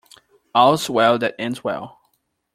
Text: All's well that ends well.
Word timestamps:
All's 0.55 0.89
well 0.89 1.19
that 1.19 1.35
ends 1.37 1.63
well. 1.63 1.99